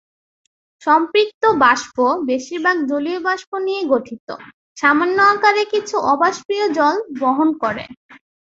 [0.81, 1.97] সম্পৃক্ত বাষ্প,
[2.25, 4.27] বেশিরভাগ জলীয় বাষ্প নিয়ে গঠিত,
[4.77, 7.85] সামান্য আকারে কিছু অবাষ্পীয় জল বহন করে।